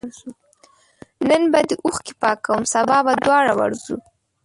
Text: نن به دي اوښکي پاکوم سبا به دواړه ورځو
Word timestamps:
نن 1.27 1.43
به 1.51 1.59
دي 1.67 1.75
اوښکي 1.85 2.13
پاکوم 2.21 2.61
سبا 2.73 2.97
به 3.05 3.13
دواړه 3.25 3.53
ورځو 3.59 3.95